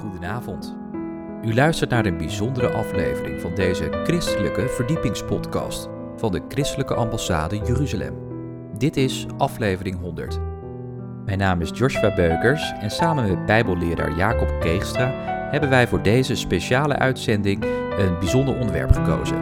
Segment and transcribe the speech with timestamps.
[0.00, 0.76] Goedenavond.
[1.44, 8.14] U luistert naar een bijzondere aflevering van deze christelijke verdiepingspodcast van de Christelijke Ambassade Jeruzalem.
[8.78, 10.38] Dit is aflevering 100.
[11.24, 15.12] Mijn naam is Joshua Beukers en samen met Bijbelleraar Jacob Keegstra
[15.50, 17.64] hebben wij voor deze speciale uitzending
[17.98, 19.38] een bijzonder onderwerp gekozen.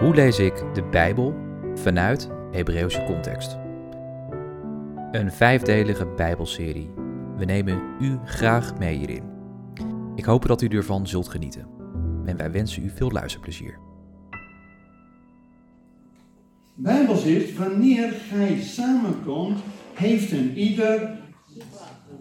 [0.00, 1.34] Hoe lees ik de Bijbel
[1.74, 3.58] vanuit Hebreeuwse context?
[5.10, 6.97] Een vijfdelige Bijbelserie.
[7.38, 9.22] We nemen u graag mee hierin.
[10.14, 11.66] Ik hoop dat u ervan zult genieten.
[12.24, 13.78] En wij wensen u veel luisterplezier.
[16.74, 19.58] Bijbels is, wanneer gij samenkomt,
[19.94, 21.18] heeft een ieder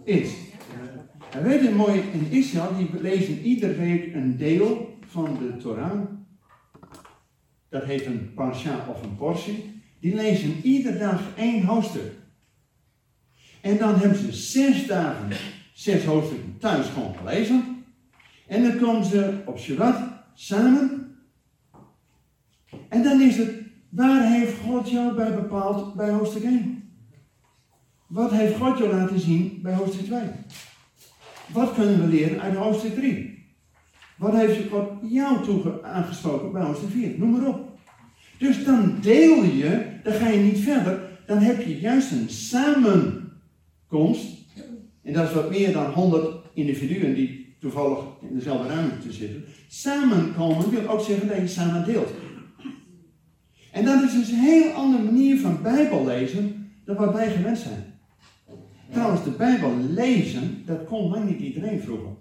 [0.05, 0.33] iets.
[1.31, 6.01] En weet je mooi, in Israël, die lezen ieder week een deel van de Torah.
[7.69, 9.81] Dat heet een parsha of een portie.
[9.99, 12.11] Die lezen iedere dag één hoofdstuk.
[13.61, 15.29] En dan hebben ze zes dagen,
[15.73, 17.85] zes hoofdstukken thuis gewoon gelezen.
[18.47, 19.97] En dan komen ze op Shabbat
[20.33, 21.15] samen.
[22.89, 23.51] En dan is het,
[23.89, 26.91] waar heeft God jou bij bepaald bij hoofdstuk 1?
[28.07, 30.19] Wat heeft God jou laten zien bij hoofdstuk 2?
[31.47, 33.45] Wat kunnen we leren uit hoofdstuk 3?
[34.17, 37.13] Wat heeft God jou toe aangesproken bij hoofdstuk 4?
[37.17, 37.79] Noem maar op.
[38.37, 42.29] Dus dan deel je, dan ga je niet verder, dan heb je juist een
[43.87, 44.45] samenkomst.
[45.03, 49.43] En dat is wat meer dan 100 individuen die toevallig in dezelfde ruimte zitten.
[49.67, 52.09] Samenkomen wil ook zeggen dat je samen deelt.
[53.71, 57.57] En dat is dus een heel andere manier van Bijbel lezen dan wat wij gewend
[57.57, 57.95] zijn.
[58.91, 62.15] Trouwens, de Bijbel lezen, dat kon lang niet iedereen vroeger.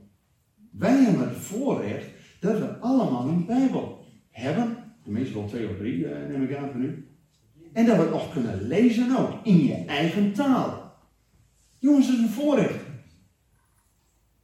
[0.71, 2.07] Wij hebben het voorrecht
[2.41, 4.77] dat we allemaal een Bijbel hebben.
[5.05, 7.09] Tenminste wel twee of drie, eh, neem ik aan van u.
[7.73, 10.86] En dat we het nog kunnen lezen ook, in je eigen taal.
[11.87, 12.85] Jongens, dat is een voorrecht.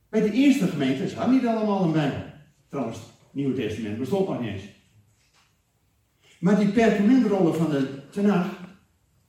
[0.09, 2.23] Bij de eerste gemeentes hadden niet allemaal een Bijbel.
[2.69, 4.63] Trouwens, het Nieuwe Testament bestond nog niet eens.
[6.41, 8.49] Maar die perkamentrollen van de Tenach,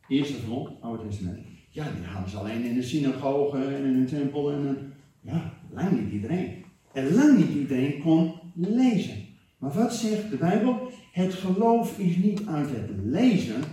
[0.08, 4.06] eerste grond, Oude Testament, ja, die hadden ze alleen in de synagoge en in een
[4.06, 6.66] tempel en ja, lang niet iedereen.
[6.92, 9.26] En lang niet iedereen kon lezen.
[9.58, 10.92] Maar wat zegt de Bijbel?
[11.12, 13.64] Het geloof is niet uit het lezen,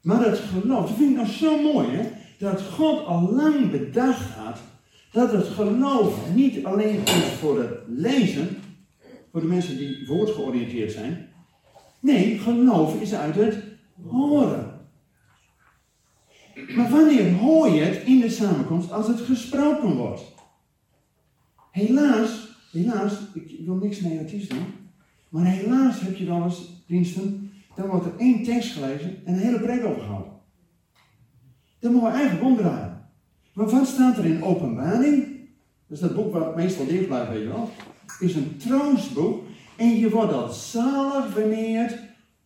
[0.00, 0.88] maar het geloof.
[0.88, 2.17] Dat vind ik nou zo mooi, hè?
[2.38, 4.58] Dat God al lang bedacht had
[5.12, 8.56] dat het geloof niet alleen is voor het lezen,
[9.30, 11.28] voor de mensen die woordgeoriënteerd zijn.
[12.00, 13.64] Nee, geloof is uit het
[14.08, 14.80] horen.
[16.76, 20.22] Maar wanneer hoor je het in de samenkomst als het gesproken wordt?
[21.70, 24.66] Helaas, helaas, ik wil niks negatiefs doen,
[25.28, 29.40] maar helaas heb je wel eens diensten, dan wordt er één tekst gelezen en een
[29.40, 30.37] hele preek overgehouden.
[31.80, 33.10] Dan moeten we eigenlijk omdraaien.
[33.52, 35.26] Wat staat er in openbaring?
[35.86, 37.70] Dat is dat boek wat meestal dicht blijft, weet je wel.
[38.20, 39.42] Is een troostboek
[39.76, 41.98] en je wordt al zalig wanneer het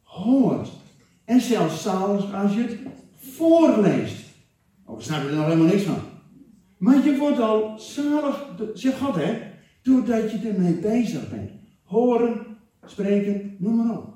[0.02, 0.68] hoort.
[1.24, 2.78] En zelfs zalig als je het
[3.16, 4.24] voorleest.
[4.84, 5.98] Ook oh, snap je er nog helemaal niks van.
[6.78, 9.38] Maar je wordt al zalig, zeg God hè,
[9.82, 11.50] doordat je ermee bezig bent.
[11.82, 12.40] Horen,
[12.86, 14.14] spreken, noem maar op.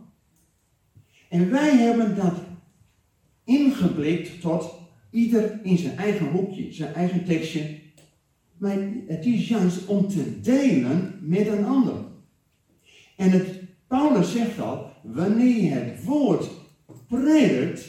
[1.29, 2.35] En wij hebben dat
[3.45, 4.75] ingeblikt tot
[5.11, 7.79] ieder in zijn eigen hoekje, zijn eigen tekstje.
[8.57, 11.95] Maar het is juist om te delen met een ander.
[13.17, 16.51] En het, Paulus zegt al, wanneer je het woord
[17.09, 17.89] predikt,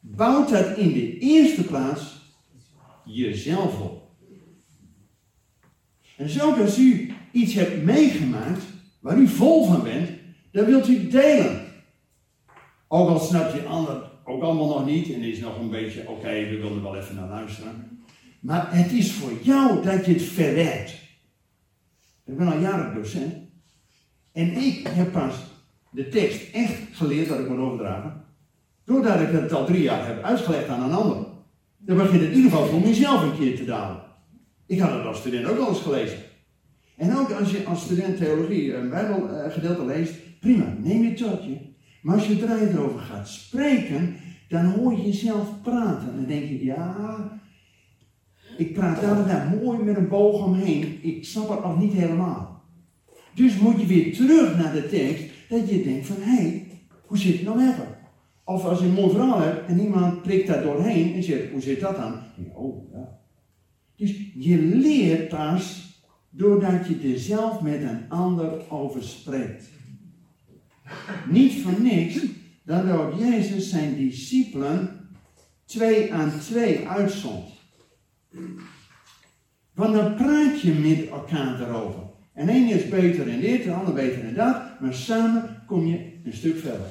[0.00, 2.32] bouwt dat in de eerste plaats
[3.04, 4.08] jezelf op.
[6.16, 8.62] En zo als u iets hebt meegemaakt
[9.00, 10.10] waar u vol van bent,
[10.52, 11.66] dan wilt u delen.
[12.88, 16.28] Ook al snapt je ander ook allemaal nog niet en is nog een beetje, oké,
[16.28, 18.00] we willen wel even naar luisteren.
[18.40, 20.90] Maar het is voor jou dat je het verwerkt.
[22.24, 23.34] Ik ben al jaren docent.
[24.32, 25.34] En ik heb pas
[25.90, 28.24] de tekst echt geleerd dat ik moet overdragen.
[28.84, 31.26] Doordat ik het al drie jaar heb uitgelegd aan een ander.
[31.76, 34.02] Dan begint het in ieder geval voor mezelf een keer te dalen.
[34.66, 36.18] Ik had het als student ook al eens gelezen.
[36.96, 41.56] En ook als je als student theologie een bijbelgedeelte leest, prima, neem je tot je.
[42.08, 44.16] Maar als je er erover gaat spreken,
[44.48, 46.10] dan hoor je jezelf praten.
[46.10, 47.40] En dan denk je, ja,
[48.56, 50.98] ik praat daar en daar mooi met een boog omheen.
[51.02, 52.62] Ik snap het nog niet helemaal.
[53.34, 56.66] Dus moet je weer terug naar de tekst, dat je denkt van, hé, hey,
[57.06, 57.96] hoe zit het nou even?
[58.44, 61.60] Of als je een mooi verhaal hebt en iemand prikt daar doorheen en zegt, hoe
[61.60, 62.14] zit dat dan?
[62.54, 63.18] Oh, ja.
[63.96, 65.96] Dus je leert pas
[66.30, 69.76] doordat je er zelf met een ander over spreekt.
[71.28, 72.18] Niet voor niks
[72.64, 75.08] dat ook Jezus zijn discipelen
[75.64, 77.48] twee aan twee uitzond.
[79.74, 82.02] Want dan praat je met elkaar erover.
[82.32, 86.20] En één is beter in dit, de ander beter in dat, maar samen kom je
[86.24, 86.86] een stuk verder.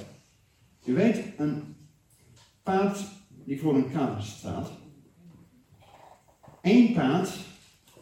[0.85, 1.75] U weet, een
[2.63, 2.99] paard
[3.45, 4.71] die voor een kar staat.
[6.61, 7.29] Eén paard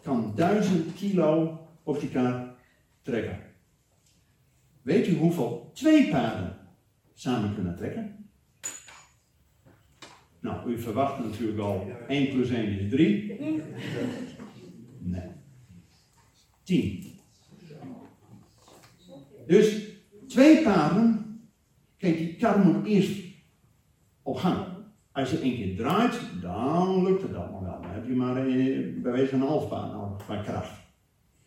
[0.03, 2.55] kan duizend kilo op die kar
[3.01, 3.39] trekken.
[4.85, 6.57] Weet u hoeveel twee paarden
[7.13, 8.29] samen kunnen trekken?
[10.39, 13.39] Nou, u verwacht natuurlijk al 1 plus 1 is 3.
[14.99, 15.29] Nee.
[16.63, 17.13] 10.
[19.47, 19.81] Dus
[20.27, 21.39] twee paarden,
[21.97, 23.23] kijk, die kar moet eerst
[24.23, 24.67] op gang.
[25.11, 27.81] Als je één keer draait, dan lukt het allemaal wel.
[27.81, 30.79] Dan heb je maar een, bij wijze van een half nodig qua kracht.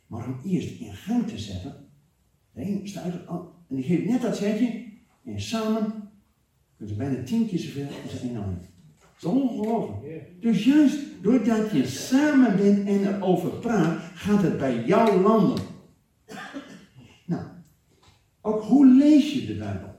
[0.06, 1.87] Maar om eerst in gang te zetten,
[2.58, 3.14] een stuit
[3.68, 4.84] en die geeft net dat zetje,
[5.24, 6.10] en samen
[6.76, 8.58] kunnen ze bijna tien keer zoveel als een ander.
[8.98, 10.42] Dat is ongelooflijk.
[10.42, 15.64] Dus juist doordat je samen bent en erover praat, gaat het bij jou landen.
[17.26, 17.46] Nou,
[18.40, 19.96] ook hoe lees je de Bijbel?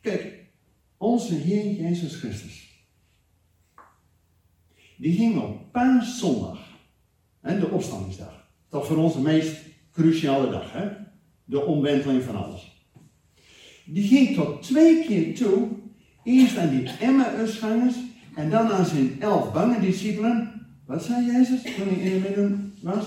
[0.00, 0.44] Kijk,
[0.96, 2.86] onze Heer Jezus Christus.
[4.96, 6.68] Die ging op paaszondag,
[7.40, 8.48] de opstandingsdag.
[8.68, 9.63] Dat voor ons de meest
[9.94, 10.88] cruciale dag, hè?
[11.44, 12.86] de omwenteling van alles.
[13.84, 15.68] Die ging tot twee keer toe,
[16.24, 17.94] eerst aan die Emmausgangers
[18.34, 20.66] en dan aan zijn elf bange discipelen.
[20.86, 23.06] Wat zei Jezus toen hij in het midden was?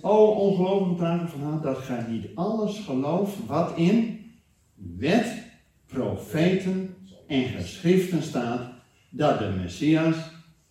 [0.00, 4.20] O ongelooflijk dagen van haar, dat gij niet alles gelooft wat in
[4.98, 5.42] wet,
[5.86, 6.94] profeten
[7.26, 8.72] en geschriften staat,
[9.10, 10.16] dat de Messias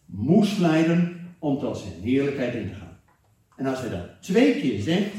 [0.06, 2.98] moest lijden om tot zijn heerlijkheid in te gaan.
[3.56, 5.16] En als hij dat twee keer zegt,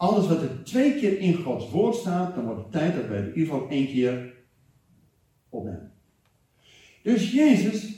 [0.00, 3.18] alles wat er twee keer in Gods woord staat, dan wordt het tijd dat wij
[3.18, 4.34] het in één keer
[5.48, 5.92] opnemen.
[7.02, 7.94] Dus Jezus,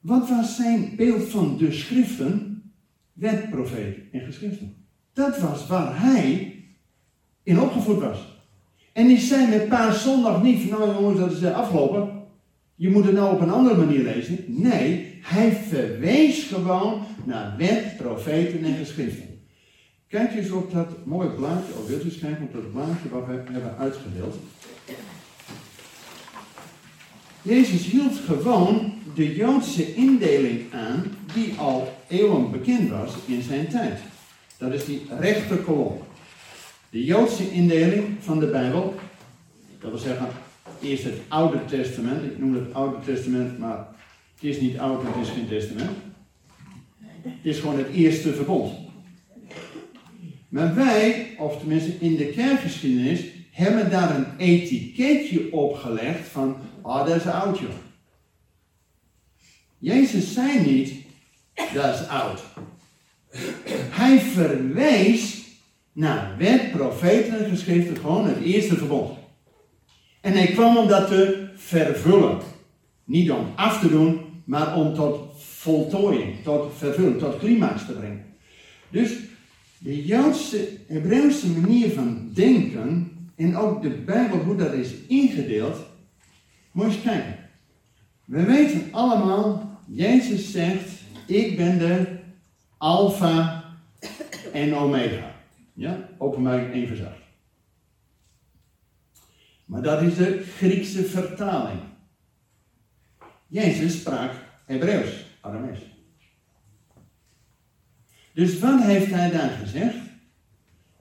[0.00, 2.62] wat was zijn beeld van de schriften?
[3.12, 4.86] Wet, profeet en geschriften.
[5.12, 6.54] Dat was waar hij
[7.42, 8.42] in opgevoed was.
[8.92, 12.22] En die zei met paaszondag niet van nou jongens, dat is afgelopen.
[12.74, 14.44] Je moet het nou op een andere manier lezen.
[14.46, 19.40] Nee, hij verwees gewoon naar wet, profeten en geschriften.
[20.08, 23.52] Kijk eens op dat mooie blaadje, of wilt u kijken op dat blaadje wat we
[23.52, 24.36] hebben uitgedeeld.
[27.42, 33.98] Jezus hield gewoon de Joodse indeling aan die al eeuwen bekend was in zijn tijd.
[34.58, 35.98] Dat is die rechterkolom.
[36.90, 38.94] De Joodse indeling van de Bijbel,
[39.80, 40.28] dat wil zeggen
[40.80, 43.86] eerst het Oude Testament, ik noem het Oude Testament, maar
[44.40, 45.96] het is niet oud, het is geen testament.
[47.22, 48.72] Het is gewoon het eerste verbond.
[50.48, 57.06] Maar wij, of tenminste in de kerkgeschiedenis, hebben daar een etiketje op gelegd van, oh
[57.06, 57.70] dat is oud joh.
[59.78, 60.94] Jezus zei niet,
[61.74, 62.42] dat is oud.
[63.90, 65.38] Hij verwees
[65.92, 69.18] naar wet, profeten en geschriften, gewoon het eerste verbond.
[70.20, 72.38] En hij kwam om dat te vervullen.
[73.04, 78.24] Niet om af te doen, maar om tot voltooiing, tot vervulling, tot climax te brengen.
[78.88, 79.16] Dus
[79.78, 85.76] de Joodse, Hebreeuwse manier van denken en ook de Bijbel, hoe dat is ingedeeld,
[86.72, 87.36] moet je eens kijken.
[88.24, 90.90] We weten allemaal, Jezus zegt,
[91.26, 92.18] ik ben de
[92.78, 93.64] Alpha
[94.52, 95.34] en Omega.
[95.74, 97.12] Ja, openbaring 1 vers 8.
[99.64, 101.89] Maar dat is de Griekse vertaling.
[103.50, 104.32] Jezus sprak
[104.64, 105.78] Hebreeuws, Aramees.
[108.32, 109.96] Dus wat heeft hij daar gezegd?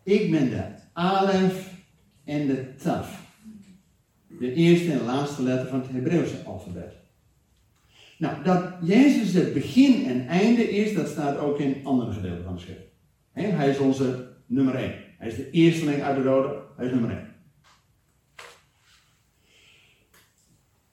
[0.03, 0.63] Ik ben de
[0.93, 1.73] Alef
[2.23, 3.21] en de Taf.
[4.27, 6.93] De eerste en laatste letter van het Hebreeuwse alfabet.
[8.17, 12.55] Nou, dat Jezus het begin en einde is, dat staat ook in andere gedeelten van
[12.55, 12.87] de schrift.
[13.31, 14.93] hij is onze nummer 1.
[15.17, 17.28] Hij is de eersteling uit de rode, hij is nummer 1.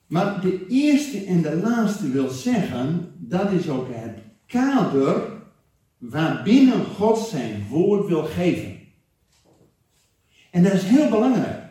[0.07, 5.31] Maar de eerste en de laatste wil zeggen, dat is ook het kader
[5.97, 8.79] waarbinnen God zijn woord wil geven.
[10.51, 11.63] En dat is heel belangrijk.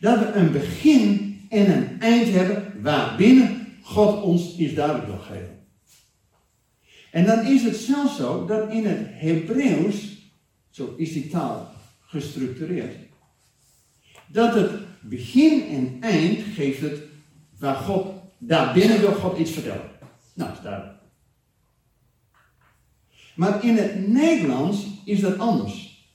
[0.00, 5.60] Dat we een begin en een eind hebben waarbinnen God ons iets duidelijk wil geven.
[7.10, 10.30] En dan is het zelfs zo dat in het Hebreeuws,
[10.70, 12.96] zo is die taal gestructureerd,
[14.26, 14.70] dat het
[15.00, 17.11] begin en eind geeft het
[17.62, 18.06] waar God,
[18.38, 19.90] daarbinnen wil God iets vertellen.
[20.34, 20.98] Nou, dat is duidelijk.
[23.34, 26.06] Maar in het Nederlands is dat anders.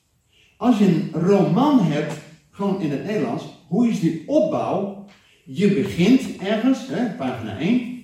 [0.58, 2.14] Als je een roman hebt,
[2.52, 5.06] gewoon in het Nederlands, hoe is die opbouw?
[5.44, 8.04] Je begint ergens, hè, pagina 1,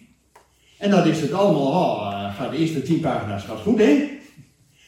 [0.78, 4.10] En dan is het allemaal, oh, gaat de eerste tien pagina's gaat goed, hè?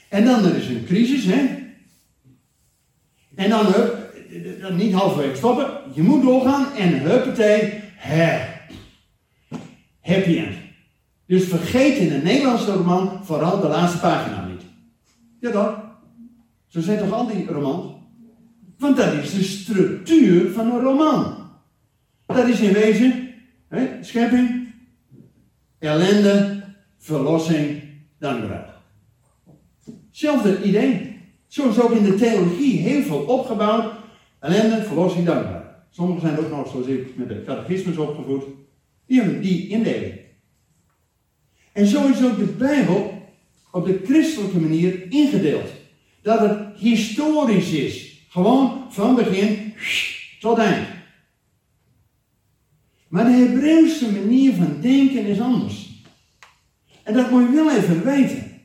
[0.09, 1.63] En dan er is een crisis, hè?
[3.35, 4.15] En dan, hup,
[4.61, 8.53] dan niet halverwege stoppen, je moet doorgaan en huppatee, hè.
[10.01, 10.55] Happy end.
[11.25, 14.61] Dus vergeet in een Nederlandse roman vooral de laatste pagina niet.
[15.39, 15.75] Ja dan.
[16.67, 17.93] Zo zijn toch al die romans?
[18.77, 21.49] Want dat is de structuur van een roman.
[22.25, 23.33] Dat is in wezen
[23.67, 24.73] hè, schepping,
[25.79, 26.63] ellende,
[26.97, 27.83] verlossing,
[28.19, 28.69] dan eruit.
[30.07, 31.19] Hetzelfde idee.
[31.47, 33.93] Zo is ook in de theologie heel veel opgebouwd.
[34.39, 35.64] Ellende, verlossing, dankbaar.
[35.95, 38.43] Sommigen zijn ook nog, zoals ik, met de catechismus opgevoed.
[39.05, 40.13] Die hebben die indeling.
[41.71, 43.21] En zo is ook de Bijbel
[43.71, 45.69] op de christelijke manier ingedeeld.
[46.21, 48.25] Dat het historisch is.
[48.29, 49.73] Gewoon van begin
[50.39, 50.87] tot eind.
[53.07, 56.03] Maar de Hebreeuwse manier van denken is anders.
[57.03, 58.61] En dat moet je wel even weten.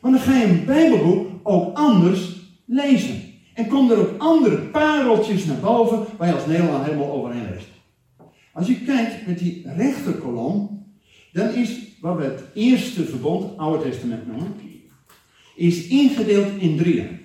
[0.00, 3.27] Want dan ga je een Bijbelboek ook anders lezen.
[3.58, 7.68] En komen er ook andere pareltjes naar boven waar je als Nederland helemaal overheen leest.
[8.52, 10.86] Als je kijkt met die rechterkolom,
[11.32, 14.54] dan is wat we het eerste verbond, Oude Testament noemen,
[15.56, 17.20] is ingedeeld in drieën.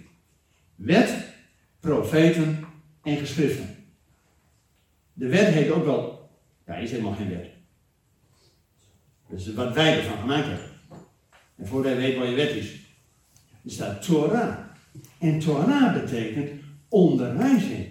[0.75, 1.33] Wet,
[1.79, 2.65] profeten
[3.03, 3.75] en geschriften.
[5.13, 6.29] De wet heet ook wel,
[6.65, 7.49] ja, is helemaal geen wet.
[9.29, 10.69] Dus wat wij ervan gemaakt hebben.
[11.55, 12.71] En voordat je weet wat je wet is,
[13.63, 14.62] er staat Torah.
[15.23, 16.49] En Torah betekent
[16.89, 17.87] onderwijzing.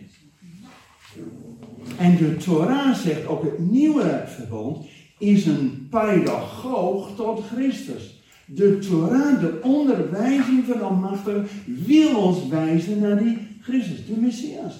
[1.98, 4.86] En de Torah zegt ook het nieuwe verbond
[5.18, 8.22] is een pedagoog tot Christus.
[8.46, 14.74] De Torah, de onderwijzing van de Almachtige, wil ons wijzen naar die Christus, de Messias.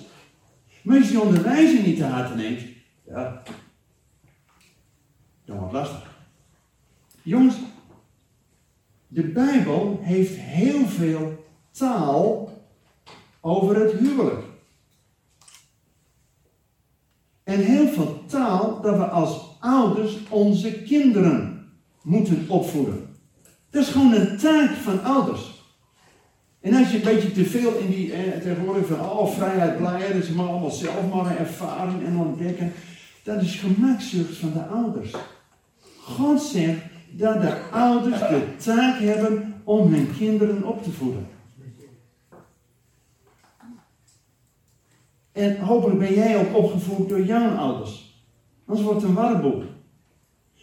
[0.83, 2.61] Maar als je die onderwijzing niet te harte neemt,
[3.07, 3.43] ja,
[5.45, 6.17] dan wordt het lastig.
[7.23, 7.57] Jongens,
[9.09, 11.42] de Bijbel heeft heel veel
[11.73, 12.51] taal
[13.41, 14.45] over het huwelijk.
[17.45, 21.67] En heel veel taal dat we als ouders onze kinderen
[22.03, 23.07] moeten opvoeden.
[23.71, 25.53] Dat is gewoon een taak van ouders.
[26.61, 30.25] En als je een beetje te veel in die, eh, tegenwoordig van oh, vrijheid, blijheid,
[30.25, 32.73] ze maar allemaal zelf maar ervaren en ontdekken,
[33.23, 35.15] dat is gemakzucht van de ouders.
[36.01, 41.27] God zegt dat de ouders de taak hebben om hun kinderen op te voeden.
[45.33, 48.25] En hopelijk ben jij ook opgevoed door jouw ouders.
[48.67, 49.63] Anders wordt een warboel.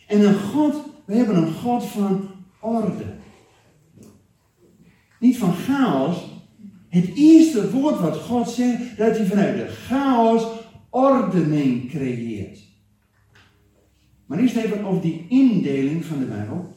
[0.07, 3.05] En een God, we hebben een God van orde.
[5.19, 6.17] Niet van chaos.
[6.87, 10.47] Het eerste woord wat God zegt, dat hij vanuit de chaos
[10.89, 12.59] ordening creëert.
[14.25, 16.75] Maar eerst even over die indeling van de Bijbel.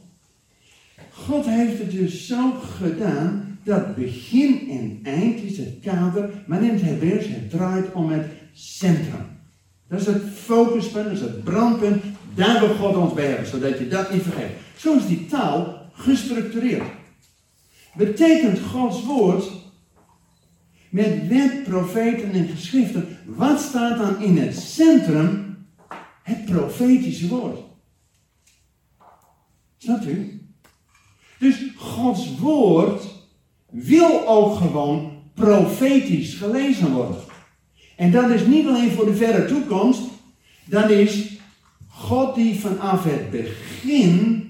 [1.10, 6.70] God heeft het dus zo gedaan dat begin en eind is het kader, maar in
[6.70, 9.26] het Hebreeuws het draait om het centrum.
[9.88, 12.02] Dat is het focuspunt, dat is het brandpunt.
[12.34, 14.50] Daar wil God ons bij hebben, zodat je dat niet vergeet.
[14.76, 16.86] Zo is die taal gestructureerd.
[17.94, 19.50] Betekent Gods woord
[20.90, 25.56] met wet, profeten en geschriften, wat staat dan in het centrum?
[26.22, 27.58] Het profetische woord.
[29.76, 30.46] Snapt u?
[31.38, 33.21] Dus Gods woord
[33.72, 37.16] wil ook gewoon profetisch gelezen worden.
[37.96, 40.02] En dat is niet alleen voor de verre toekomst,
[40.64, 41.36] dat is
[41.88, 44.42] God die vanaf het begin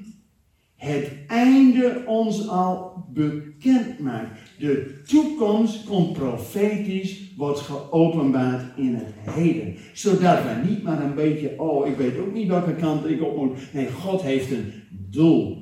[0.82, 4.38] het einde ons al bekend maakt.
[4.58, 9.74] De toekomst komt profetisch, wordt geopenbaard in het heden.
[9.92, 13.36] Zodat wij niet maar een beetje, oh ik weet ook niet welke kant ik op
[13.36, 13.58] moet.
[13.72, 15.61] Nee, God heeft een doel.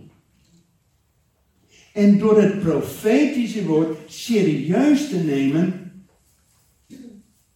[2.00, 5.92] En door het profetische woord serieus te nemen,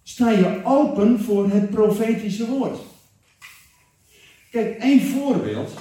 [0.02, 2.78] sta je open voor het profetische woord.
[4.50, 5.74] Kijk, één voorbeeld.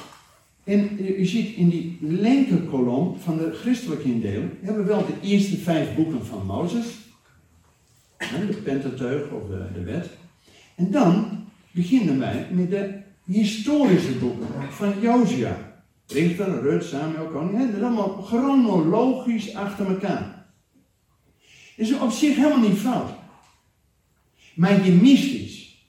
[0.64, 5.58] En u ziet in die linkerkolom van de christelijke indeling, hebben we wel de eerste
[5.58, 6.86] vijf boeken van Mozes.
[8.18, 10.10] De Pentateuch of de, de wet.
[10.76, 15.73] En dan beginnen wij met de historische boeken van Josia.
[16.08, 17.60] Richter, Rut, Samuel, koning.
[17.60, 20.46] Dat is allemaal chronologisch achter elkaar.
[21.78, 23.10] Dat is op zich helemaal niet fout.
[24.56, 25.88] Maar je mist iets.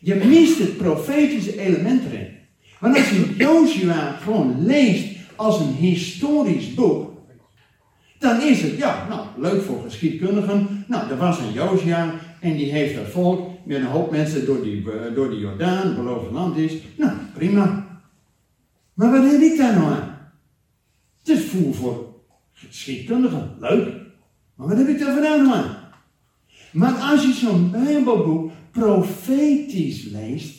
[0.00, 2.34] Je mist het profetische element erin.
[2.80, 7.14] Want als je Joshua gewoon leest als een historisch boek,
[8.18, 10.84] dan is het, ja, nou, leuk voor geschiedkundigen.
[10.88, 14.62] Nou, er was een Josia en die heeft het volk met een hoop mensen door
[14.62, 16.72] die, door die Jordaan, het beloofde land is.
[16.96, 17.85] Nou, prima.
[18.96, 20.18] Maar wat heb ik daar nou aan?
[21.24, 22.14] Het is voor
[22.52, 23.94] geschiedkundigen, leuk.
[24.54, 25.76] Maar wat heb ik daar vandaan nou aan?
[26.72, 30.54] Maar als je zo'n Bijbelboek profetisch leest,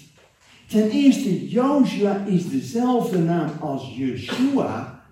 [0.68, 5.06] ten eerste, Joshua is dezelfde naam als Yeshua.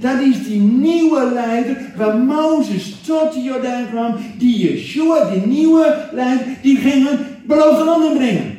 [0.00, 4.16] Dat is die nieuwe leider waar Mozes tot de Jordaan kwam.
[4.38, 8.58] Die Yeshua, die nieuwe leider, die ging het beloofde land inbrengen.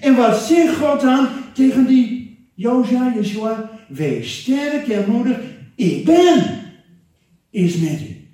[0.00, 2.15] En wat zegt God dan tegen die
[2.56, 3.70] Joshua, Yeshua?
[3.88, 5.36] Wees sterk en moedig,
[5.74, 6.44] ik ben,
[7.50, 8.28] is met u.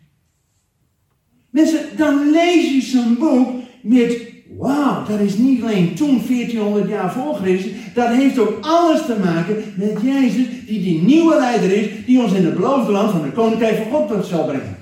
[1.50, 3.48] Mensen, dan lees je zo'n boek
[3.82, 9.06] met, wauw, dat is niet alleen toen 1400 jaar voor Christus, dat heeft ook alles
[9.06, 13.10] te maken met Jezus, die die nieuwe leider is, die ons in het beloofde land
[13.10, 14.76] van de koninkrijk van God zal brengen.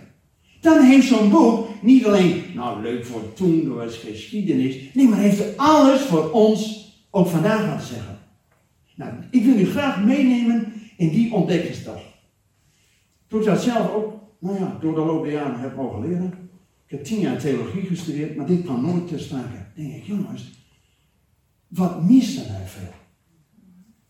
[0.61, 5.19] Dan heeft zo'n boek niet alleen, nou leuk voor toen, door als geschiedenis, nee, maar
[5.19, 8.20] heeft er alles voor ons ook vandaag wat te zeggen.
[9.01, 12.01] Nou, ik wil u graag meenemen in die ontdekkingsdag.
[13.27, 16.33] Toen ik dat zelf ook, nou ja, door de loop der jaren heb mogen leren.
[16.87, 19.67] Ik heb tien jaar theologie gestudeerd, maar dit kwam nooit ter sprake.
[19.75, 20.53] denk ik, jongens,
[21.69, 22.93] wat missen wij veel?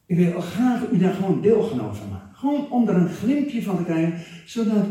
[0.06, 2.34] Ik wil graag u daar gewoon deelgenoot van maken.
[2.34, 4.86] Gewoon om er een glimpje van te krijgen, zodat,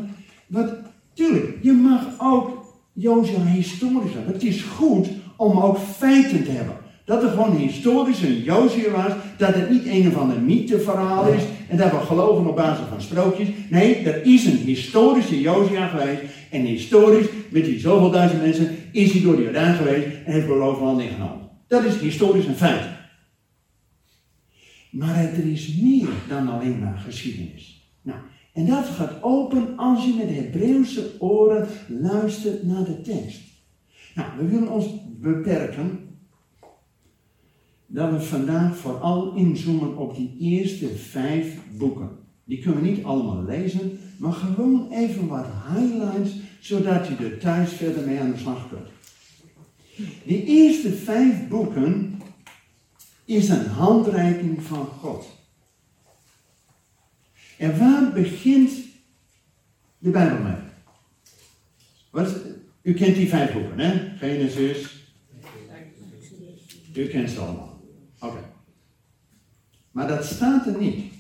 [0.48, 0.74] wat,
[1.14, 4.34] tuurlijk, je mag ook Jozef historisch hebben.
[4.34, 6.76] Het is goed om ook feiten te hebben.
[7.10, 11.42] Dat er gewoon historisch een Jozef was, dat het niet een of ander mytheverhaal is
[11.68, 13.48] en dat we geloven op basis van sprookjes.
[13.70, 19.12] Nee, er is een historische Josia geweest en historisch, met die zoveel duizend mensen, is
[19.12, 21.50] hij door de Jordaan geweest en heeft beloofd land ingenomen.
[21.68, 22.86] Dat is historisch een feit.
[24.92, 27.92] Maar er is meer dan alleen maar geschiedenis.
[28.02, 28.20] Nou,
[28.54, 33.42] en dat gaat open als je met Hebreeuwse oren luistert naar de tekst.
[34.16, 34.86] Nou, we willen ons
[35.20, 36.08] beperken
[37.92, 42.10] dat we vandaag vooral inzoomen op die eerste vijf boeken.
[42.44, 47.72] Die kunnen we niet allemaal lezen, maar gewoon even wat highlights, zodat je er thuis
[47.72, 48.88] verder mee aan de slag kunt.
[50.26, 52.22] Die eerste vijf boeken
[53.26, 55.26] is een handreiking van God.
[57.58, 58.72] En waar begint
[59.98, 60.68] de Bijbel mee?
[62.82, 64.18] U kent die vijf boeken, hè?
[64.18, 65.08] Genesis.
[66.94, 67.69] U kent ze allemaal.
[68.20, 68.40] Oké.
[69.92, 71.14] Maar dat staat er niet.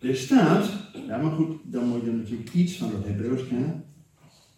[0.00, 0.70] Er staat,
[1.06, 3.84] ja maar goed, dan moet je natuurlijk iets van het Hebreeuws kennen.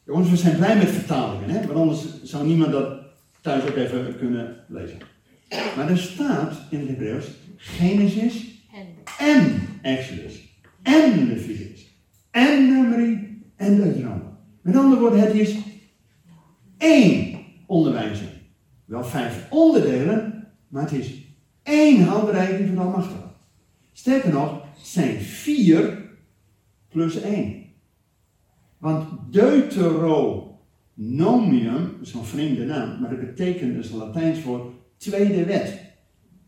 [0.06, 1.66] Jongens, we zijn blij met vertalingen, hè?
[1.66, 3.00] want anders zou niemand dat
[3.40, 4.98] thuis ook even kunnen lezen.
[5.48, 8.62] Maar er staat in het Hebreeuws Genesis
[9.18, 10.48] en Exodus
[10.82, 11.94] en Leviticus
[12.30, 14.28] en Numeri en Deuteronomie.
[14.62, 15.56] Met andere woorden, het is
[16.78, 18.28] één onderwijzing.
[18.84, 20.27] Wel vijf onderdelen,
[20.68, 21.26] maar het is
[21.62, 23.26] één handreiking van de Almachtige.
[23.92, 26.06] Sterker nog, het zijn vier
[26.88, 27.66] plus één.
[28.78, 35.78] Want Deuteronomium, dat is een vreemde naam, maar dat betekent dus Latijns voor tweede wet.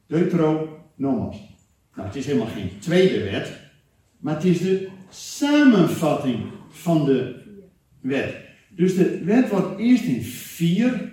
[0.06, 1.36] Deuteronomos.
[1.94, 3.60] Nou, het is helemaal geen tweede wet,
[4.18, 7.42] maar het is de samenvatting van de
[8.00, 8.34] wet.
[8.68, 11.12] Dus de wet wordt eerst in vier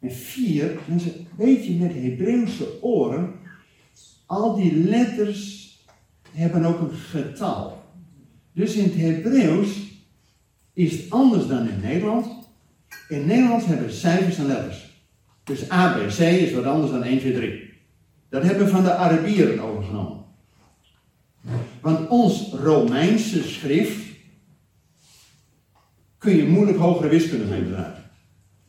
[0.00, 3.32] en vier, mensen, weet je met Hebreeuwse oren,
[4.26, 5.70] al die letters
[6.30, 7.82] hebben ook een getal.
[8.52, 9.68] Dus in het Hebreeuws
[10.72, 12.26] is het anders dan in Nederland.
[13.08, 14.88] In Nederland hebben we cijfers en letters.
[15.44, 17.72] Dus ABC is wat anders dan 1, 2, 3.
[18.28, 20.24] Dat hebben we van de Arabieren overgenomen.
[21.80, 24.06] Want ons Romeinse schrift
[26.18, 27.99] kun je moeilijk hogere wiskunde mee bedrijven.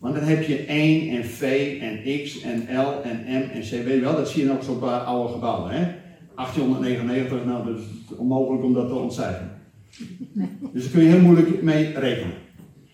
[0.02, 1.42] Want dan heb je 1 en V
[1.82, 3.70] en X en L en M en C.
[3.70, 5.72] Weet je wel, dat zie je ook zo bij oude gebouwen.
[5.72, 5.94] Hè?
[6.36, 9.62] 1899, nou dat is onmogelijk om dat te ontcijferen.
[10.74, 12.34] Dus daar kun je heel moeilijk mee rekenen.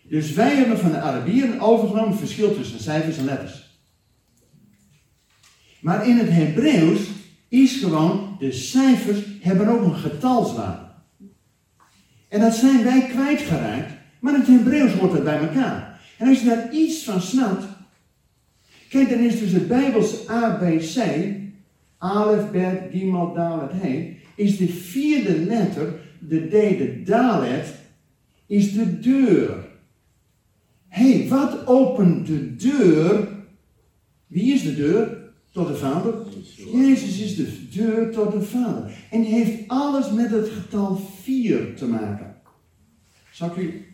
[0.04, 3.82] Dus wij hebben van de Arabieren overgenomen het verschil tussen cijfers en letters.
[5.80, 7.00] Maar in het Hebreeuws
[7.50, 10.86] is gewoon, de cijfers hebben ook een getalswaarde.
[12.30, 15.97] En dat zijn wij kwijtgeraakt, maar in het Hebreeuws hoort het bij elkaar.
[16.18, 17.66] En als je daar iets van snapt,
[18.90, 21.26] kijk, dan is dus het Bijbelse ABC,
[21.98, 27.74] Alef, Bet, Gimel, Dalet, He, is de vierde letter, de D, de Dalet,
[28.46, 29.66] is de deur.
[30.88, 33.28] Hé, hey, wat opent de deur?
[34.28, 35.26] Wie is de deur?
[35.52, 36.14] Tot de Vader.
[36.74, 38.92] Jezus is de deur tot de Vader.
[39.12, 42.36] En die heeft alles met het getal 4 te maken.
[43.32, 43.86] Zal ik u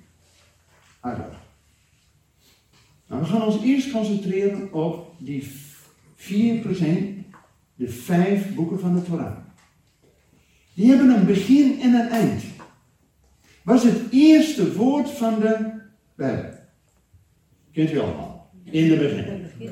[0.99, 1.42] uitleggen?
[3.13, 5.47] Nou, we gaan ons eerst concentreren op die
[6.15, 7.25] 4 plus 1.
[7.75, 9.37] De vijf boeken van de Torah.
[10.73, 12.43] Die hebben een begin en een eind.
[13.63, 15.71] Was het eerste woord van de
[16.15, 16.49] Bijbel.
[17.71, 18.51] Kent u allemaal.
[18.63, 19.71] In de begin.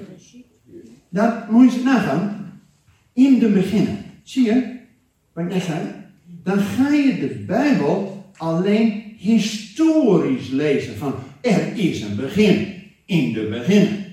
[1.10, 2.60] Dat moet je nagaan.
[3.14, 3.98] In de beginnen.
[4.24, 4.80] Zie je?
[5.34, 5.80] Wat ik net zei.
[6.44, 10.98] Dan ga je de Bijbel alleen historisch lezen.
[10.98, 12.80] Van er is een begin.
[13.12, 14.06] In de beginnen.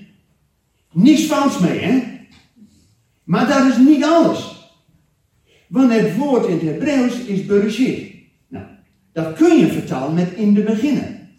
[0.91, 2.01] Niets fout mee, hè?
[3.23, 4.71] Maar dat is niet alles.
[5.67, 8.13] Want het woord in het Hebreeuws is bereshit.
[8.47, 8.65] Nou,
[9.13, 11.29] dat kun je vertalen met in de beginnen.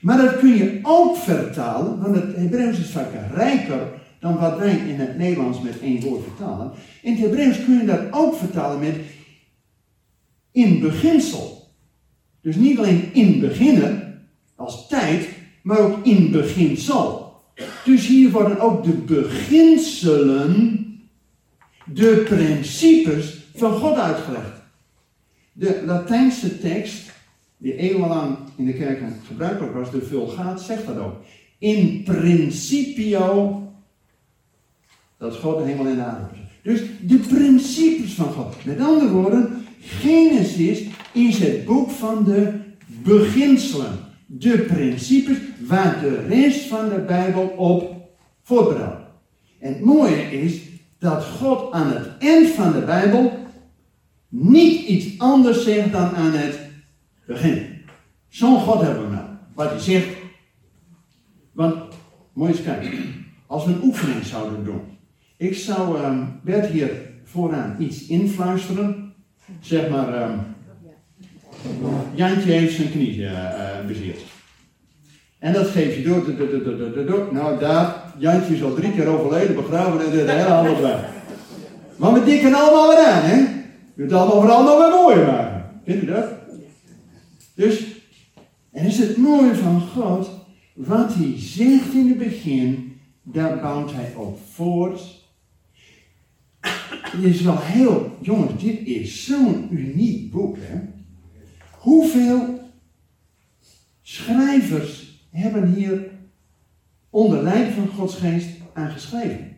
[0.00, 3.88] Maar dat kun je ook vertalen, want het Hebreeuws is vaak rijker
[4.20, 6.72] dan wat wij in het Nederlands met één woord vertalen.
[7.02, 8.96] In het Hebreeuws kun je dat ook vertalen met
[10.52, 11.72] in beginsel.
[12.40, 14.20] Dus niet alleen in beginnen,
[14.56, 15.28] als tijd,
[15.62, 17.32] maar ook in beginsel.
[17.84, 20.86] Dus hier worden ook de beginselen,
[21.84, 24.62] de principes van God uitgelegd.
[25.52, 27.10] De Latijnse tekst,
[27.56, 31.16] die eeuwenlang in de kerk gebruikelijk was, de Vulgaat, zegt dat ook.
[31.58, 33.62] In principio,
[35.18, 36.36] dat God de hemel en de aarde.
[36.62, 38.64] Dus de principes van God.
[38.64, 42.52] Met andere woorden, Genesis is het boek van de
[42.86, 44.07] beginselen.
[44.30, 45.36] De principes
[45.66, 48.08] waar de rest van de Bijbel op
[48.42, 49.00] voortbouwt.
[49.60, 50.60] En het mooie is
[50.98, 53.32] dat God aan het eind van de Bijbel
[54.28, 56.60] niet iets anders zegt dan aan het
[57.26, 57.66] begin.
[58.28, 59.26] Zo'n God hebben we nou.
[59.54, 60.08] Wat hij zegt.
[61.52, 61.94] Want,
[62.34, 63.24] je eens kijken.
[63.46, 64.80] Als we een oefening zouden doen.
[65.36, 66.90] Ik zou um, Bert hier
[67.24, 69.14] vooraan iets influisteren.
[69.60, 70.40] Zeg maar, um,
[72.14, 73.68] Jantje heeft zijn knie uh.
[75.38, 76.02] En dat geef je
[77.06, 77.28] door.
[77.32, 81.00] Nou, daar, Jantje is al drie keer overleden, begraven en de hele weg.
[81.96, 83.36] Maar we dikken allemaal weer aan, hè?
[83.94, 85.80] Je moet allemaal vooral nog weer mooier maken.
[85.84, 86.24] Kent u dat?
[87.54, 87.84] Dus,
[88.72, 90.30] en is het mooie van God,
[90.74, 95.00] wat hij zegt in het begin, daar bouwt hij op voort.
[96.60, 100.78] Het is wel heel, jongens, dit is zo'n uniek boek, hè?
[101.88, 102.60] Hoeveel
[104.02, 106.10] schrijvers hebben hier
[107.10, 109.56] onder leiding van Gods geest aan geschreven?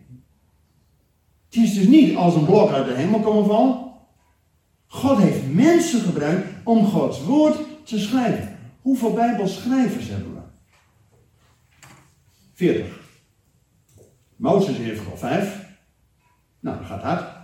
[1.45, 3.93] Het is dus niet als een blok uit de hemel komen vallen.
[4.87, 8.59] God heeft mensen gebruikt om Gods woord te schrijven.
[8.81, 10.41] Hoeveel Bijbelschrijvers hebben we?
[12.53, 13.01] 40.
[14.37, 15.67] Mozes heeft er al vijf.
[16.61, 17.37] Nou, dat gaat hard.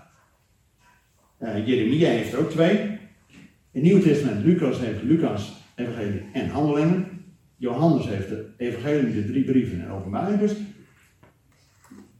[1.38, 2.95] Uh, Jeremia heeft er ook twee.
[3.76, 7.08] In het Nieuwe Testament, Lucas heeft Lucas, Evangelie en Handelingen.
[7.56, 10.38] Johannes heeft de Evangelie, de drie brieven en openbaring.
[10.38, 10.52] Dus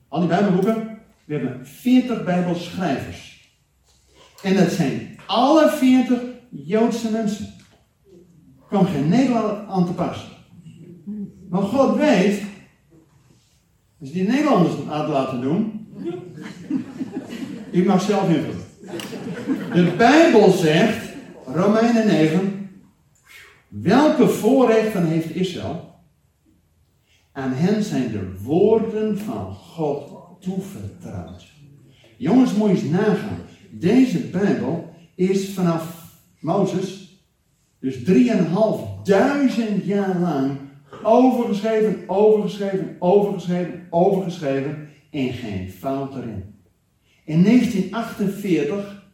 [0.09, 3.51] al die Bijbelboeken, we hebben 40 Bijbelschrijvers.
[4.43, 7.47] En dat zijn alle 40 Joodse mensen.
[8.57, 10.29] Er kwam geen Nederlander aan te passen.
[11.49, 12.43] Maar God weet,
[14.01, 15.89] als die Nederlanders het aan laten doen,
[17.73, 18.65] u mag zelf invullen.
[19.73, 21.06] De Bijbel zegt,
[21.57, 22.71] Romeinen 9,
[23.69, 25.95] welke voorrechten heeft Israël?
[27.33, 31.47] Aan hen zijn de woorden van God toevertrouwd.
[32.17, 33.41] Jongens, moet je eens nagaan.
[33.71, 37.21] Deze Bijbel is vanaf Mozes,
[37.81, 38.05] dus 3.500
[39.85, 40.59] jaar lang,
[41.03, 46.55] overgeschreven, overgeschreven, overgeschreven, overgeschreven en geen fout erin.
[47.25, 49.06] In 1948,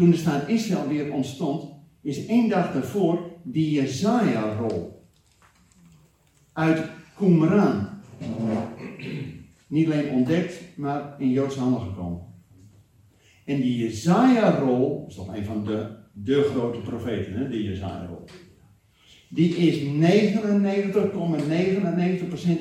[0.00, 1.64] toen de staat Israël weer ontstond,
[2.02, 5.04] is één dag daarvoor die Jezaja-rol
[6.52, 6.84] uit
[7.16, 7.88] Qumran
[9.66, 12.20] niet alleen ontdekt, maar in Joodse handen gekomen.
[13.44, 18.24] En die Jezaja-rol, is toch een van de, de grote profeten, hè, die Jezaja-rol.
[19.28, 19.82] Die is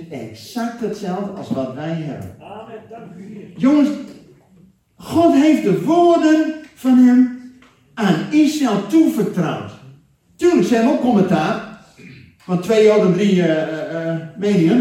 [0.06, 2.36] 99,99% exact hetzelfde als wat wij hebben.
[3.58, 3.89] Jongens,
[4.95, 7.52] God heeft de woorden van hem
[7.94, 9.72] aan Israël toevertrouwd.
[10.36, 11.84] Tuurlijk, ze hebben ook commentaar.
[12.38, 14.80] Van twee Joden, drie uh.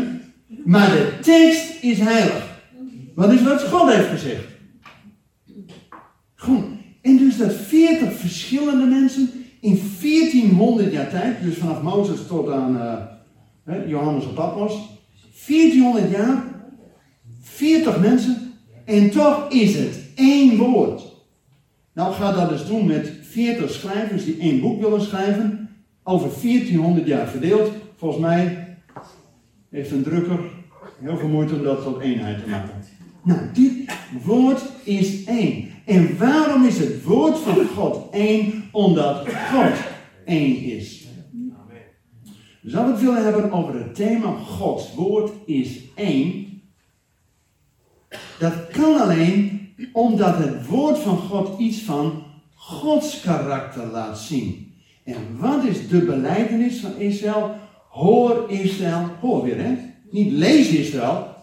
[0.65, 2.47] Maar de tekst is heilig.
[3.15, 4.45] Wat is wat God heeft gezegd?
[6.35, 6.65] Goed.
[7.03, 9.31] En dus dat 40 verschillende mensen
[9.61, 13.09] in 1400 jaar tijd, dus vanaf Mozes tot aan
[13.87, 14.73] Johannes op Patmos,
[15.47, 16.45] 1400 jaar,
[17.43, 18.53] 40 mensen,
[18.85, 21.08] en toch is het één woord.
[21.99, 25.69] Nou, ga dat eens doen met 40 schrijvers die één boek willen schrijven,
[26.03, 27.71] over 1400 jaar verdeeld.
[27.97, 28.67] Volgens mij
[29.71, 30.41] heeft een drukker
[31.01, 32.71] heel veel moeite om dat tot eenheid te maken.
[33.25, 33.73] Nou, dit,
[34.25, 35.69] woord is één.
[35.85, 38.69] En waarom is het woord van God één?
[38.73, 39.75] Omdat God
[40.25, 41.07] één is.
[42.61, 46.47] We zouden het willen hebben over het thema Gods woord is één.
[48.39, 49.58] Dat kan alleen
[49.93, 52.23] omdat het woord van God iets van
[52.55, 54.75] Gods karakter laat zien.
[55.05, 57.55] En wat is de beleidenis van Israël?
[57.89, 59.77] Hoor Israël, hoor weer hè,
[60.11, 61.37] niet lees Israël.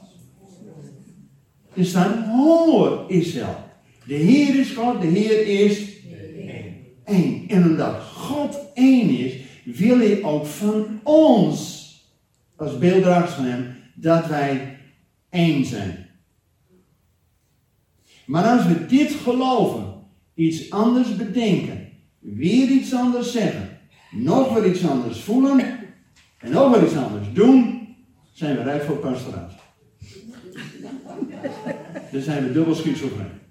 [1.73, 3.55] Er staat hoor Israël.
[4.05, 5.93] De Heer is God, de Heer is
[7.05, 7.47] één.
[7.47, 11.83] En omdat God één is, wil hij ook van ons,
[12.55, 14.77] als beelddragers van hem, dat wij
[15.29, 16.04] één zijn.
[18.25, 19.93] Maar als we dit geloven,
[20.33, 23.69] iets anders bedenken, weer iets anders zeggen,
[24.11, 25.59] nog weer iets anders voelen
[26.39, 27.87] en nog weer iets anders doen,
[28.33, 29.53] zijn we rijp voor pastoraat.
[32.11, 33.43] Dan zijn we dubbel schizofreen.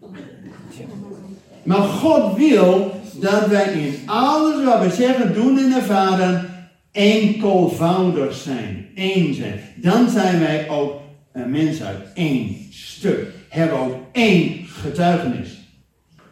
[1.63, 6.51] Maar God wil dat wij in alles wat we zeggen, doen en ervaren,
[6.93, 8.87] enkelvoudig zijn.
[8.95, 9.61] één zijn.
[9.77, 11.01] Dan zijn wij ook
[11.33, 13.29] een mens uit één stuk.
[13.49, 15.63] Hebben ook één getuigenis.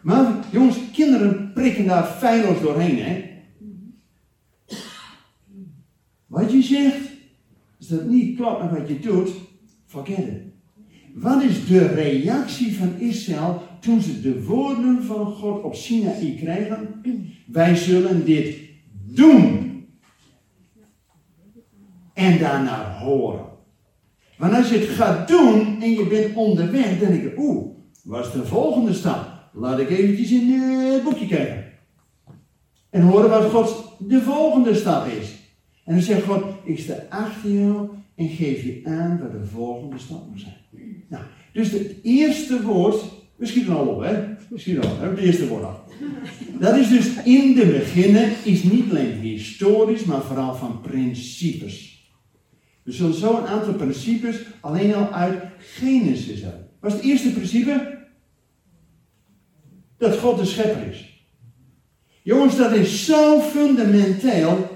[0.01, 3.31] Maar jongens, kinderen prikken daar feilloos doorheen, hè?
[6.27, 7.09] Wat je zegt,
[7.77, 9.29] als dat niet klopt met wat je doet,
[9.85, 10.41] forget.
[11.13, 17.01] Wat is de reactie van Israël toen ze de woorden van God op Sinaï krijgen?
[17.45, 18.55] Wij zullen dit
[19.05, 19.71] doen.
[22.13, 23.45] En daarna horen.
[24.37, 27.72] Want als je het gaat doen en je bent onderweg, dan denk je, oeh,
[28.03, 29.49] wat is de volgende stap?
[29.53, 31.63] Laat ik eventjes in het boekje kijken.
[32.89, 35.35] En horen wat God de volgende stap is.
[35.85, 39.99] En dan zegt God, ik sta achter jou en geef je aan wat de volgende
[39.99, 41.03] stap moet zijn.
[41.09, 43.03] Nou, dus het eerste woord,
[43.35, 44.27] we schieten al op, hè?
[44.49, 45.81] We schieten al het eerste woord af.
[46.59, 51.91] Dat is dus in de beginnen, is niet alleen historisch, maar vooral van principes.
[52.83, 56.62] We zullen zo een aantal principes alleen al uit Genesis hebben.
[56.83, 57.97] Wat is het eerste principe?
[59.97, 61.25] Dat God de schepper is.
[62.23, 64.67] Jongens, dat is zo fundamenteel.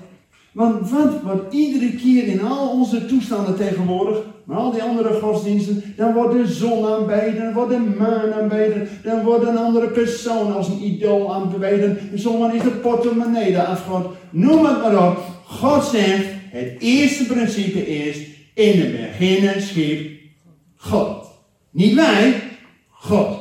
[0.51, 5.93] Want wat wordt iedere keer in al onze toestanden tegenwoordig, maar al die andere godsdiensten,
[5.95, 10.55] dan wordt de zon aanbeden, dan wordt de maan aanbeden, dan wordt een andere persoon
[10.55, 14.05] als een idool aanbeden, en zomaar is de portemonnee de afgod.
[14.29, 15.17] Noem het maar op.
[15.45, 18.17] God zegt, het eerste principe is,
[18.53, 20.19] in het begin schiep
[20.75, 21.26] God.
[21.77, 22.41] Niet wij,
[22.89, 23.37] God.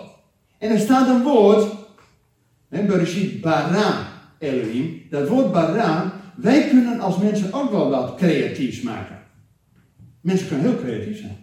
[0.59, 1.75] En er staat een woord,
[2.69, 9.19] Bereshit bara Elohim, dat woord bara, wij kunnen als mensen ook wel wat creatiefs maken.
[10.21, 11.37] Mensen kunnen heel creatief zijn.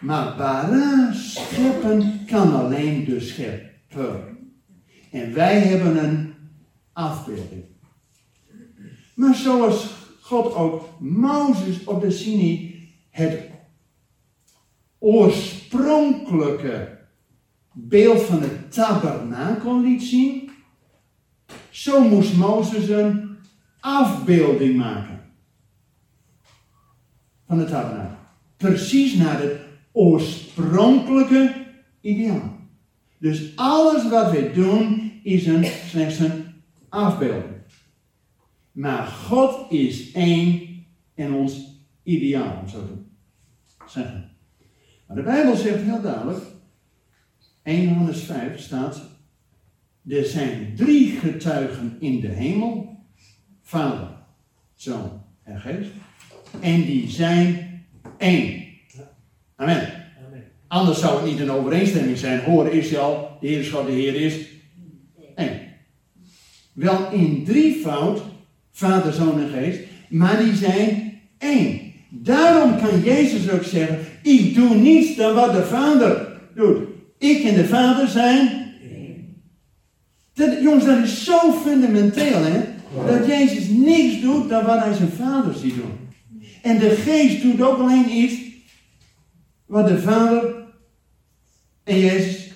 [0.00, 4.36] Maar bara scheppen kan alleen de schepper.
[5.10, 6.34] En wij hebben een
[6.92, 7.64] afbeelding.
[9.14, 13.51] Maar zoals God ook Mozes op de Sinai het
[15.02, 16.98] oorspronkelijke
[17.72, 20.50] beeld van het tabernakel liet zien,
[21.70, 23.36] zo moest Mozes een
[23.80, 25.20] afbeelding maken
[27.46, 28.16] van het tabernakel.
[28.56, 29.60] Precies naar het
[29.92, 31.54] oorspronkelijke
[32.00, 32.56] ideaal.
[33.18, 36.44] Dus alles wat we doen is een, slechts een
[36.88, 37.54] afbeelding.
[38.72, 40.68] Maar God is één
[41.14, 42.94] en ons ideaal, om zo te
[43.86, 44.31] zeggen.
[45.12, 46.38] Maar de Bijbel zegt heel duidelijk,
[47.62, 49.02] 1 Johannes 5 staat,
[50.08, 52.96] er zijn drie getuigen in de hemel,
[53.62, 54.08] Vader,
[54.74, 55.90] Zoon en Geest,
[56.60, 57.84] en die zijn
[58.18, 58.64] één.
[59.56, 59.88] Amen.
[60.68, 62.40] Anders zou het niet een overeenstemming zijn.
[62.40, 64.46] Horen is al, de Heer is God, de Heer is
[65.34, 65.60] één.
[66.72, 68.22] Wel in drievoud
[68.70, 71.92] Vader, Zoon en Geest, maar die zijn één.
[72.08, 76.78] Daarom kan Jezus ook zeggen, ik doe niets dan wat de Vader doet.
[77.18, 78.60] Ik en de Vader zijn.
[80.34, 82.60] Dat, jongens, dat is zo fundamenteel, hè?
[83.06, 86.10] Dat Jezus niks doet dan wat hij zijn Vader ziet doen.
[86.62, 88.34] En de Geest doet ook alleen iets
[89.66, 90.54] wat de Vader
[91.84, 92.50] en Jezus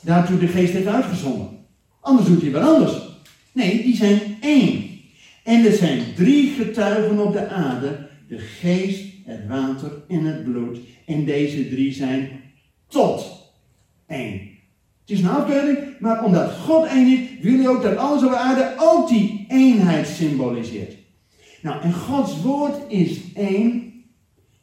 [0.00, 1.48] daartoe de Geest heeft uitgezonden.
[2.00, 2.92] Anders doet hij wat anders.
[3.52, 4.90] Nee, die zijn één.
[5.44, 10.78] En er zijn drie getuigen op de aarde: de geest, het water en het bloed.
[11.06, 12.30] En deze drie zijn
[12.86, 13.42] tot
[14.06, 14.50] één.
[15.00, 18.36] Het is een maar omdat God één is, wil hij ook dat alles op de
[18.36, 20.96] aarde ook die eenheid symboliseert.
[21.62, 23.92] Nou, en Gods woord is één,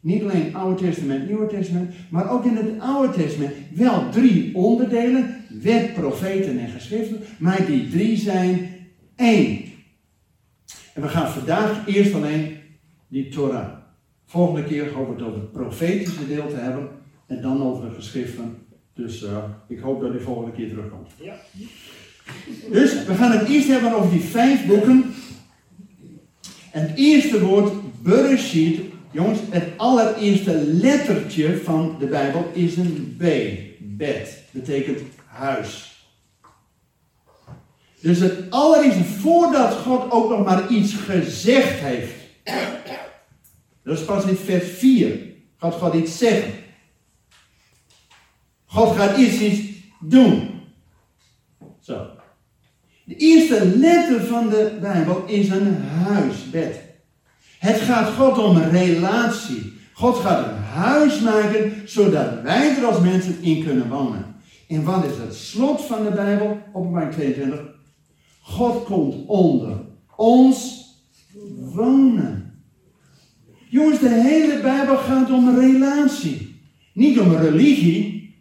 [0.01, 5.35] Niet alleen Oude Testament, Nieuwe Testament, maar ook in het Oude Testament wel drie onderdelen:
[5.61, 8.69] wet, profeten en geschriften, maar die drie zijn
[9.15, 9.61] één.
[10.93, 12.57] En we gaan vandaag eerst alleen
[13.07, 13.78] die Torah.
[14.29, 16.87] Volgende keer hoop ik het over het profetische deel te hebben
[17.27, 18.57] en dan over de geschriften.
[18.93, 21.09] Dus uh, ik hoop dat hij volgende keer terugkomt.
[21.21, 21.35] Ja.
[22.71, 25.13] Dus we gaan het eerst hebben over die vijf boeken.
[26.71, 28.79] En het eerste woord, Bereshit,
[29.11, 33.23] jongens, het allereerste lettertje van de Bijbel is een B.
[33.79, 36.03] Bed, betekent huis.
[37.99, 42.13] Dus het allereerste, voordat God ook nog maar iets gezegd heeft.
[43.83, 45.19] Dat is pas in vers 4.
[45.57, 46.53] Gaat God iets zeggen.
[48.65, 49.61] God gaat iets, iets
[49.99, 50.49] doen.
[51.79, 52.07] Zo.
[53.03, 56.79] De eerste letter van de Bijbel is een huisbed.
[57.59, 59.73] Het gaat God om relatie.
[59.93, 64.35] God gaat een huis maken zodat wij er als mensen in kunnen wonen.
[64.67, 66.61] En wat is het slot van de Bijbel?
[66.73, 67.59] Openbaring 22.
[68.41, 69.77] God komt onder
[70.15, 70.85] ons
[71.73, 72.48] wonen.
[73.69, 76.55] Jongens, de hele Bijbel gaat om een relatie.
[76.93, 78.35] Niet om een religie.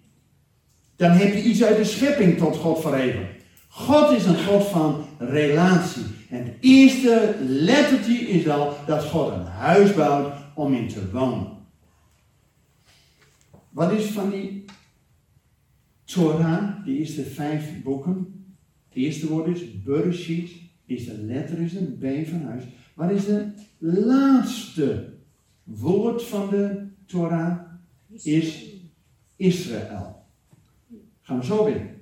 [0.97, 3.29] Dan heb je iets uit de schepping tot God verheven.
[3.69, 6.03] God is een God van relatie.
[6.31, 11.49] En het eerste lettertje is al dat God een huis bouwt om in te wonen.
[13.71, 14.64] Wat is van die
[16.05, 18.47] Torah, die eerste vijf boeken?
[18.88, 20.51] Het eerste woord is Bereshit,
[20.87, 22.62] eerste letter is een B van huis.
[22.95, 25.17] Wat is het laatste
[25.76, 27.59] woord van de Torah?
[28.22, 28.66] Is
[29.37, 30.24] Israël.
[31.22, 31.96] Gaan we zo weer.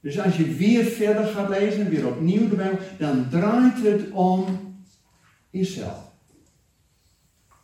[0.00, 4.44] Dus als je weer verder gaat lezen, weer opnieuw de Bijbel, dan draait het om
[5.50, 6.10] Israël.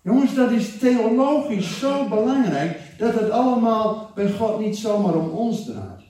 [0.03, 5.64] Jongens, dat is theologisch zo belangrijk dat het allemaal bij God niet zomaar om ons
[5.64, 6.03] draait.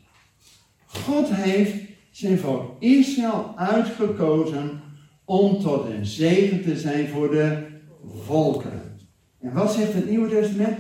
[0.87, 1.75] God heeft
[2.11, 4.81] zijn volk Israël uitgekozen
[5.25, 7.67] om tot een zegen te zijn voor de
[8.25, 8.88] volkeren.
[9.41, 10.79] En wat zegt het Nieuwe Testament?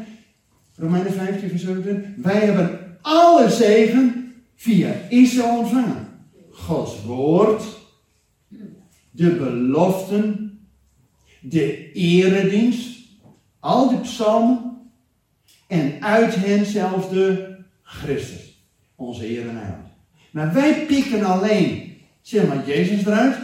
[0.76, 2.14] Romeinen 15, vers 17.
[2.16, 6.08] Wij hebben alle zegen via Israël ontvangen.
[6.50, 7.62] Gods woord,
[9.10, 10.58] de beloften,
[11.40, 12.98] de eredienst,
[13.60, 14.68] al die psalmen
[15.66, 19.86] en uit hen zelfs de Christus, onze Heer en.
[20.30, 23.36] Maar wij pikken alleen, zeg maar, Jezus eruit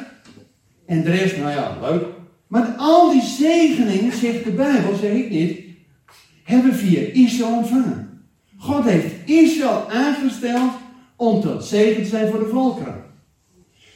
[0.87, 2.13] en de rest, nou ja, leuk.
[2.54, 5.60] Maar al die zegeningen, zegt de Bijbel, zeg ik niet,
[6.44, 8.22] hebben via Israël ontvangen.
[8.56, 10.72] God heeft Israël aangesteld
[11.16, 13.04] om tot zegen te zijn voor de volkeren.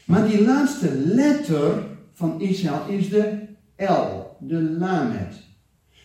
[0.04, 3.38] Maar die laatste letter van Israël is de
[3.76, 5.34] L, de Lamed.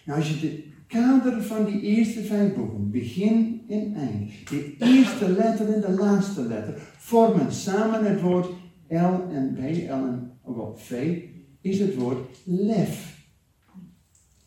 [0.06, 5.30] Nou, als je het kader van die eerste vijf boeken, begin en eind, de eerste
[5.30, 8.48] letter en de laatste letter, vormen samen het woord
[8.88, 11.22] L en B, L en ook V,
[11.64, 13.22] is het woord lef.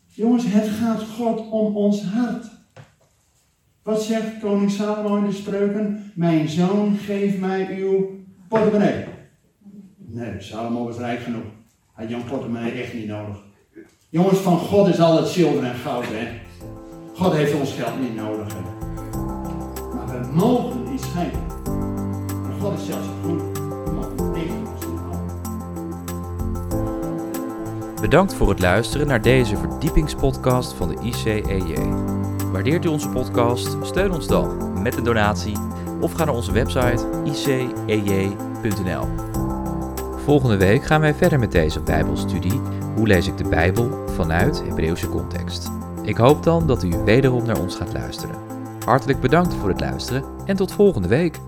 [0.05, 2.45] Jongens, het gaat God om ons hart.
[3.83, 6.11] Wat zegt koning Salomo in de spreuken?
[6.15, 8.09] Mijn zoon, geef mij uw
[8.47, 9.05] portemonnee.
[9.97, 11.45] Nee, Salomo was rijk genoeg.
[11.93, 13.37] Hij had Jan portemonnee echt niet nodig.
[14.09, 16.27] Jongens, van God is al het zilver en goud, hè.
[17.13, 18.55] God heeft ons geld niet nodig.
[19.93, 21.41] Maar we mogen iets geven.
[22.45, 23.56] En God is zelfs goed.
[28.01, 31.75] Bedankt voor het luisteren naar deze verdiepingspodcast van de ICEJ.
[32.51, 33.77] Waardeert u onze podcast?
[33.81, 35.57] Steun ons dan met een donatie
[36.01, 39.07] of ga naar onze website icej.nl.
[40.17, 42.61] Volgende week gaan wij verder met deze Bijbelstudie.
[42.95, 45.71] Hoe lees ik de Bijbel vanuit Hebreeuwse context?
[46.03, 48.35] Ik hoop dan dat u wederom naar ons gaat luisteren.
[48.85, 51.39] Hartelijk bedankt voor het luisteren en tot volgende week.